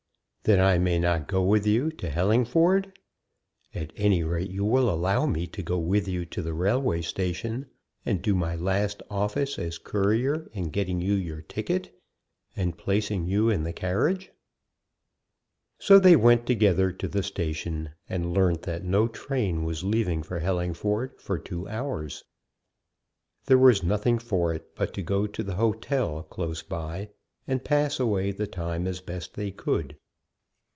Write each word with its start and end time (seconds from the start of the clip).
"Then 0.43 0.59
I 0.59 0.79
may 0.79 0.97
not 0.97 1.27
go 1.27 1.43
with 1.43 1.67
you 1.67 1.91
to 1.91 2.09
Hellingford? 2.09 2.97
At 3.75 3.93
any 3.95 4.23
rate, 4.23 4.49
you 4.49 4.65
will 4.65 4.89
allow 4.89 5.27
me 5.27 5.45
to 5.45 5.61
go 5.61 5.77
with 5.77 6.07
you 6.07 6.25
to 6.25 6.41
the 6.41 6.51
railway 6.55 7.03
station, 7.03 7.67
and 8.07 8.23
do 8.23 8.33
my 8.33 8.55
last 8.55 9.03
office 9.07 9.59
as 9.59 9.77
courier 9.77 10.49
in 10.51 10.71
getting 10.71 10.99
you 10.99 11.13
your 11.13 11.43
ticket 11.43 11.95
and 12.55 12.75
placing 12.75 13.27
you 13.27 13.51
in 13.51 13.61
the 13.61 13.71
carriage." 13.71 14.31
So 15.77 15.99
they 15.99 16.15
went 16.15 16.47
together 16.47 16.91
to 16.91 17.07
the 17.07 17.21
station, 17.21 17.91
and 18.09 18.33
learnt 18.33 18.63
that 18.63 18.83
no 18.83 19.07
train 19.07 19.63
was 19.63 19.83
leaving 19.83 20.23
for 20.23 20.39
Hellingford 20.39 21.21
for 21.21 21.37
two 21.37 21.67
hours. 21.69 22.23
There 23.45 23.59
was 23.59 23.83
nothing 23.83 24.17
for 24.17 24.55
it 24.55 24.73
but 24.75 24.91
to 24.95 25.03
go 25.03 25.27
to 25.27 25.43
the 25.43 25.53
hotel 25.55 26.23
close 26.23 26.63
by, 26.63 27.09
and 27.45 27.63
pass 27.63 27.99
away 27.99 28.31
the 28.31 28.47
time 28.47 28.87
as 28.87 29.01
best 29.01 29.35
they 29.35 29.51
could. 29.51 29.97